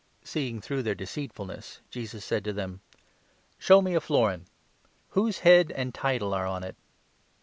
151 0.21 0.27
Seeing 0.33 0.61
through 0.61 0.81
their 0.81 0.95
deceitfulness, 0.95 1.79
Jesus 1.91 2.25
said 2.25 2.43
to 2.43 2.51
them: 2.51 2.81
23" 2.89 3.01
Show 3.59 3.81
me 3.83 3.93
a 3.93 4.01
florin. 4.01 4.47
Whose 5.09 5.37
head 5.45 5.71
and 5.75 5.93
title 5.93 6.33
are 6.33 6.47
on 6.47 6.63
it?" 6.63 6.75